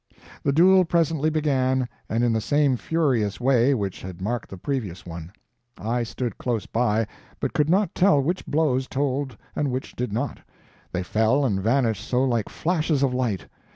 [0.41, 5.05] The duel presently began and in the same furious way which had marked the previous
[5.05, 5.31] one.
[5.77, 7.05] I stood close by,
[7.39, 10.39] but could not tell which blows told and which did not,
[10.91, 13.47] they fell and vanished so like flashes of light.